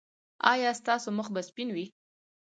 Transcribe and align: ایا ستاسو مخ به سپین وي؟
ایا 0.51 0.71
ستاسو 0.81 1.09
مخ 1.17 1.27
به 1.33 1.41
سپین 1.49 1.69
وي؟ 1.75 1.85